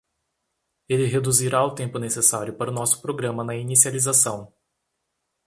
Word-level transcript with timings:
Ele 0.89 1.05
reduzirá 1.05 1.63
o 1.63 1.75
tempo 1.75 1.99
necessário 1.99 2.57
para 2.57 2.71
o 2.71 2.73
nosso 2.73 2.99
programa 3.03 3.43
na 3.43 3.55
inicialização. 3.55 4.51